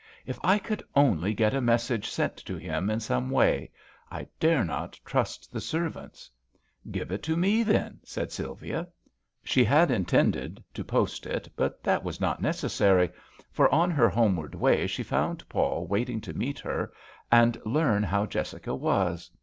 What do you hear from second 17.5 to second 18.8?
learn how Jessica